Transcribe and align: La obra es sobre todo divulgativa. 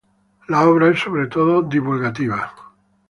La 0.47 0.65
obra 0.67 0.89
es 0.89 0.99
sobre 0.99 1.27
todo 1.27 1.61
divulgativa. 1.61 2.51